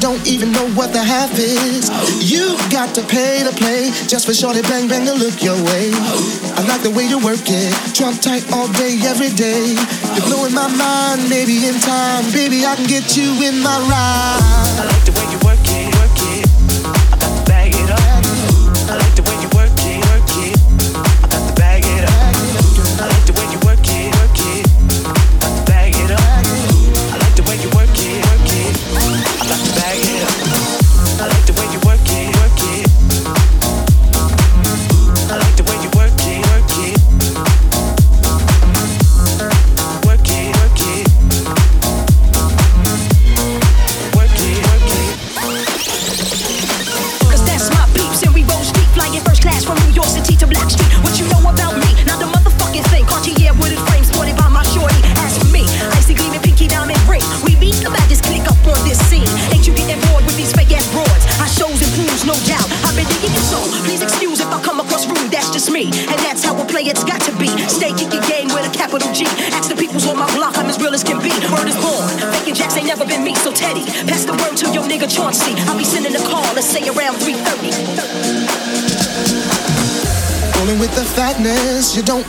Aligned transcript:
don't 0.00 0.26
even 0.26 0.52
know 0.52 0.66
what 0.72 0.92
the 0.92 1.02
half 1.02 1.30
is. 1.38 1.90
You 2.22 2.56
got 2.70 2.94
to 2.94 3.02
pay 3.02 3.42
to 3.42 3.52
play 3.52 3.90
just 4.06 4.26
for 4.26 4.34
shorty 4.34 4.62
bang 4.62 4.88
bang 4.88 5.04
to 5.06 5.12
look 5.12 5.42
your 5.42 5.56
way. 5.68 5.90
I 6.56 6.64
like 6.68 6.82
the 6.82 6.90
way 6.90 7.04
you 7.04 7.18
work 7.18 7.42
it, 7.44 7.74
trump 7.94 8.20
tight 8.20 8.46
all 8.52 8.68
day, 8.72 8.98
every 9.04 9.30
day. 9.30 9.74
You're 10.14 10.26
blowing 10.26 10.54
my 10.54 10.68
mind, 10.70 11.28
maybe 11.28 11.66
in 11.66 11.74
time, 11.80 12.24
baby 12.32 12.64
I 12.64 12.76
can 12.76 12.86
get 12.86 13.16
you 13.16 13.30
in 13.42 13.60
my 13.62 13.78
ride. 13.90 14.76
I 14.80 14.84
like 14.86 15.04
the 15.04 15.12
way 15.12 15.26
you 15.32 15.38
work 15.44 15.57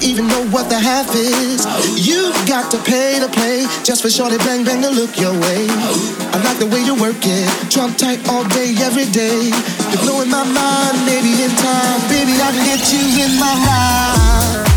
even 0.02 0.28
know 0.28 0.44
what 0.50 0.70
the 0.70 0.80
half 0.80 1.08
is. 1.16 1.66
You 1.98 2.32
got 2.48 2.72
to 2.72 2.78
pay 2.84 3.20
to 3.20 3.28
play 3.28 3.66
just 3.84 4.02
for 4.02 4.10
shorty 4.10 4.38
bang 4.40 4.64
bang 4.64 4.82
to 4.82 4.90
look 4.90 5.20
your 5.20 5.34
way. 5.34 5.68
I 6.32 6.42
like 6.44 6.60
the 6.60 6.68
way 6.68 6.82
you 6.84 6.96
work 6.96 7.20
it, 7.22 7.50
trump 7.72 7.98
tight 7.98 8.20
all 8.30 8.44
day, 8.50 8.76
every 8.80 9.06
day. 9.12 9.50
You're 9.92 10.04
blowing 10.04 10.30
my 10.30 10.44
mind, 10.44 10.96
maybe 11.06 11.32
in 11.44 11.52
time, 11.52 12.00
baby 12.10 12.34
I 12.40 12.50
can 12.54 12.66
get 12.66 12.84
you 12.94 13.04
in 13.26 13.40
my 13.40 13.54
ride. 13.66 14.69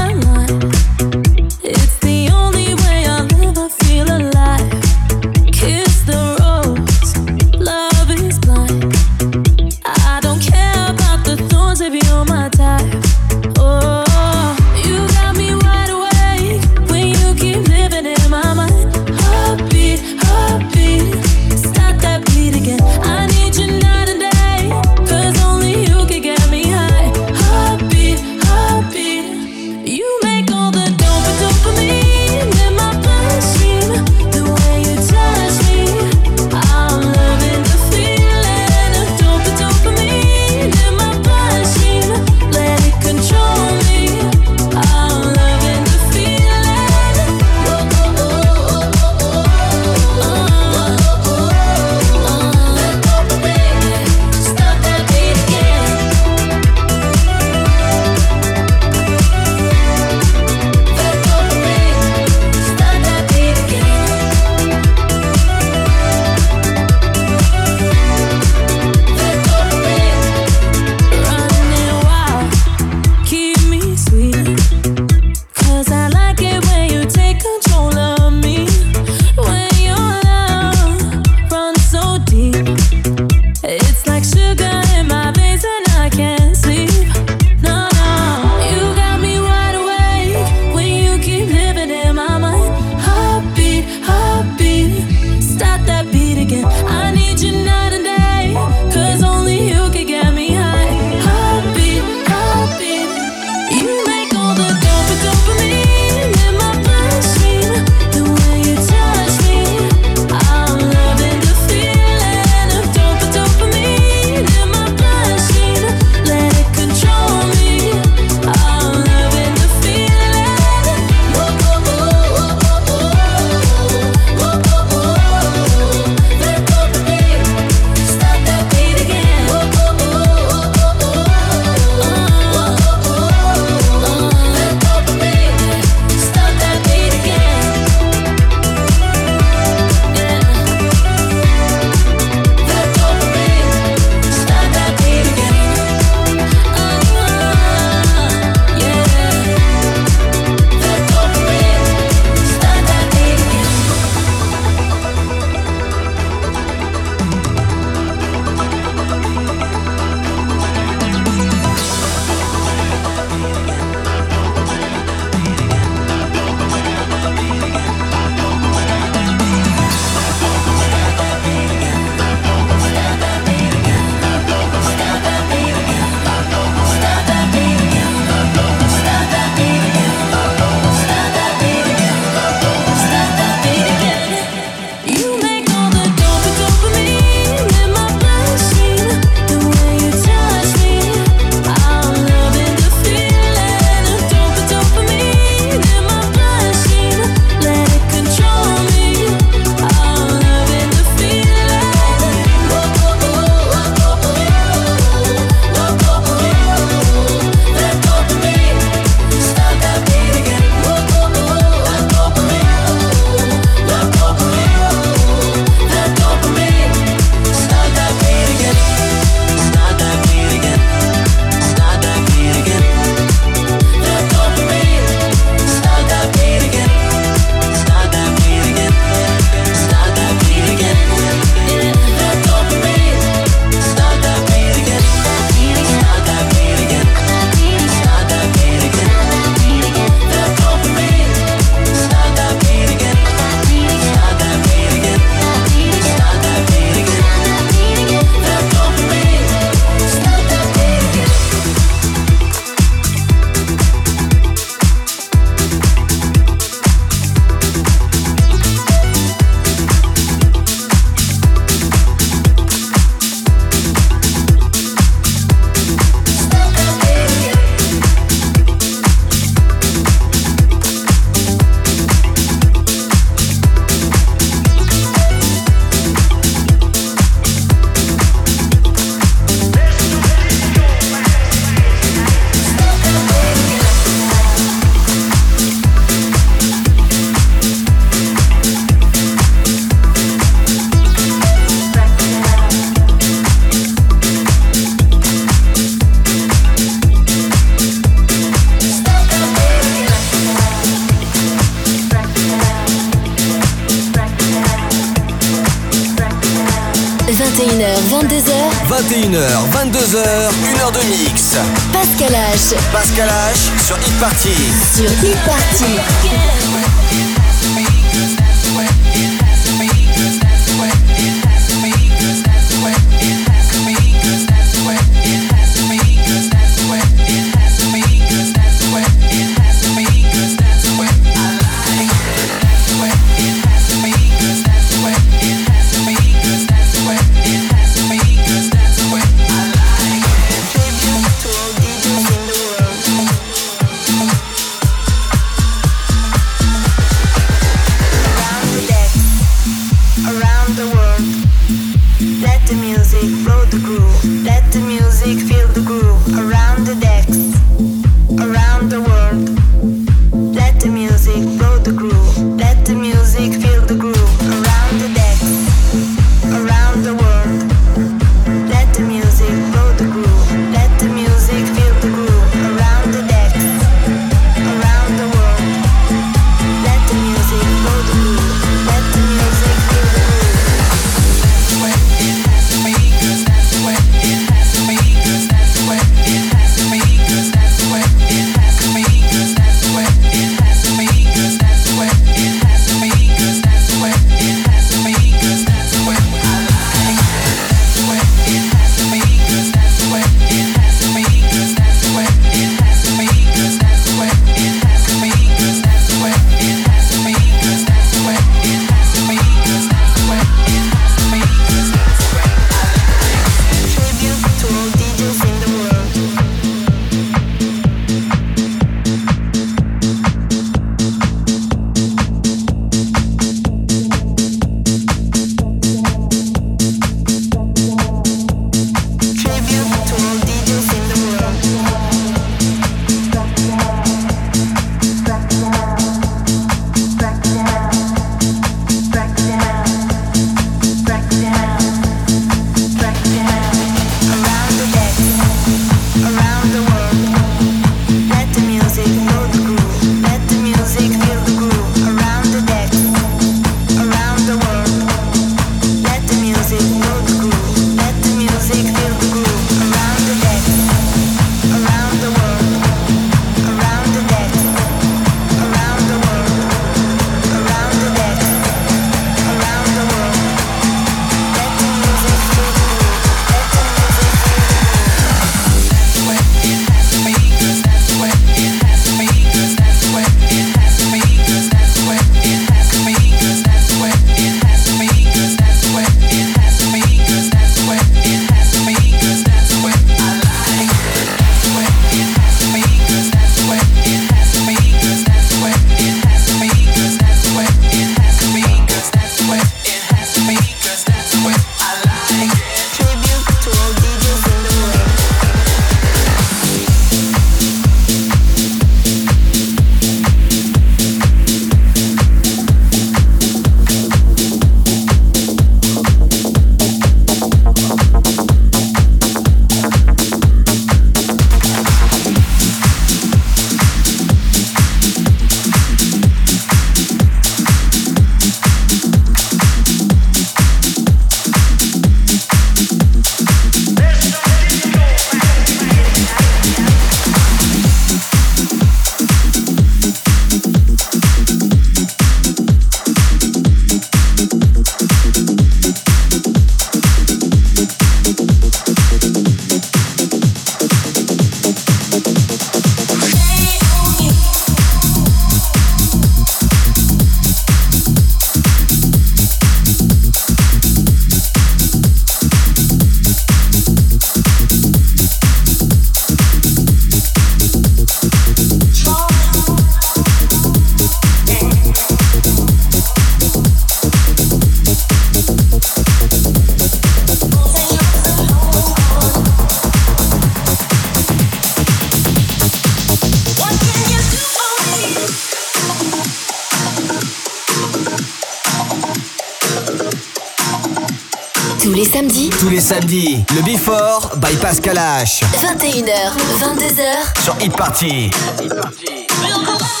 Le 593.21 593.61
Before 593.61 594.31
by 594.37 594.55
Pascal 594.55 594.97
H. 594.97 595.41
21h, 595.53 596.33
22h. 596.59 597.43
Sur 597.43 597.55
Hit 597.59 597.75
Party. 597.75 598.31
Before. 598.57 600.00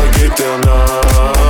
Помоги 0.00 0.30
ты 0.34 0.44
нам. 0.64 1.49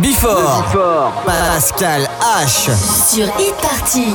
Before. 0.00 0.62
Pascal 1.24 2.08
H. 2.20 2.70
Sur 3.08 3.26
e-party. 3.40 4.14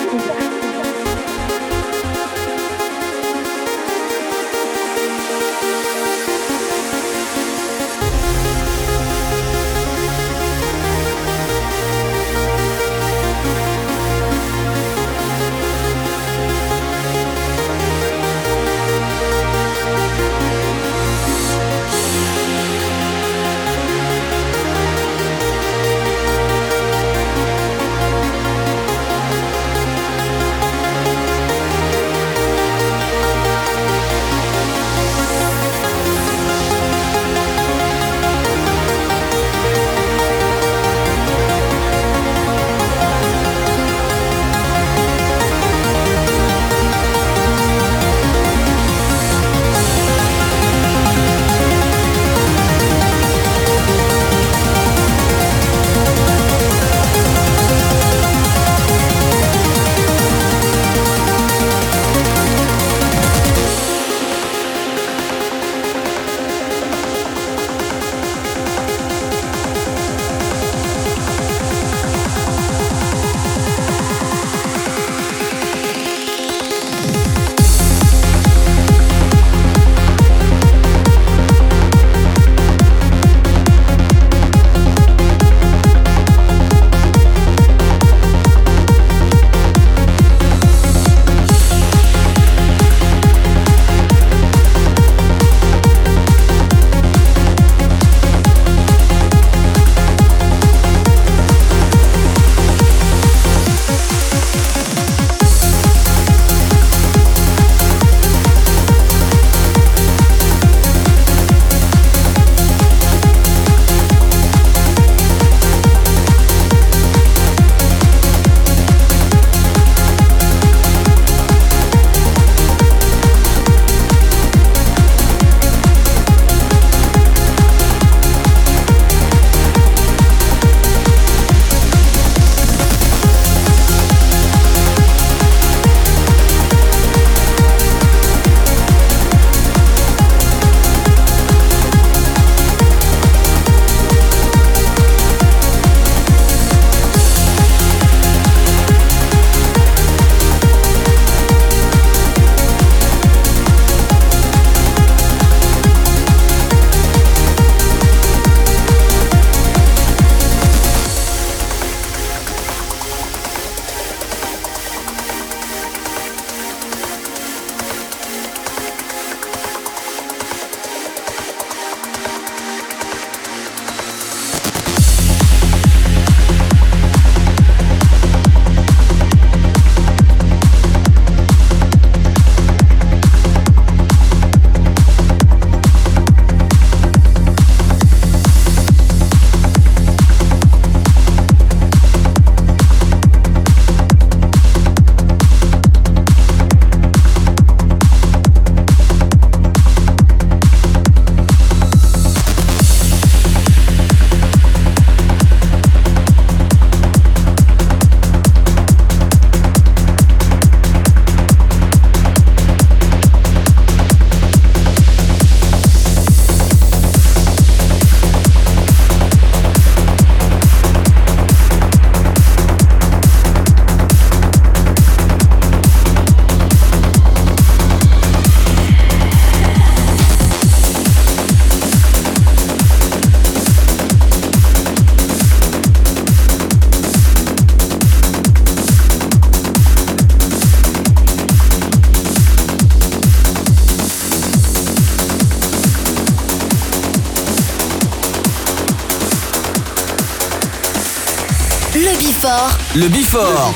Le 252.93 253.07
Bifort. 253.07 253.73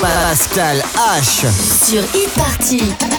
Pascal 0.00 0.82
H. 0.96 1.44
Sur 1.84 2.02
e-party. 2.02 3.15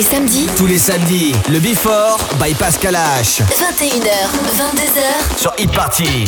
Les 0.00 0.06
samedis, 0.06 0.46
Tous 0.56 0.66
les 0.66 0.78
samedis, 0.78 1.34
le 1.50 1.58
Before 1.60 2.16
by 2.42 2.54
Pascal 2.54 2.94
H. 2.94 3.42
21h, 3.42 4.30
22h, 4.56 5.38
Sur 5.38 5.52
Hit 5.58 5.70
Party. 5.72 6.24